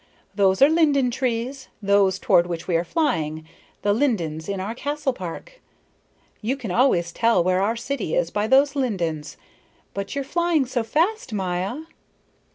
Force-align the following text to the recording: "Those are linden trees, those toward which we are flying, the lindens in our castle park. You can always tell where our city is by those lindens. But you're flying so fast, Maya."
"Those 0.33 0.63
are 0.63 0.67
linden 0.67 1.11
trees, 1.11 1.67
those 1.79 2.17
toward 2.17 2.47
which 2.47 2.67
we 2.67 2.75
are 2.75 2.83
flying, 2.83 3.47
the 3.83 3.93
lindens 3.93 4.49
in 4.49 4.59
our 4.59 4.73
castle 4.73 5.13
park. 5.13 5.61
You 6.41 6.57
can 6.57 6.71
always 6.71 7.11
tell 7.11 7.43
where 7.43 7.61
our 7.61 7.75
city 7.75 8.15
is 8.15 8.31
by 8.31 8.47
those 8.47 8.75
lindens. 8.75 9.37
But 9.93 10.15
you're 10.15 10.23
flying 10.23 10.65
so 10.65 10.81
fast, 10.83 11.33
Maya." 11.33 11.81